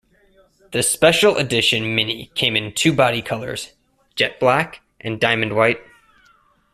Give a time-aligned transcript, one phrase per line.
[0.71, 3.73] The special edition Mini came in two body colours,
[4.15, 5.79] jet black and diamond white.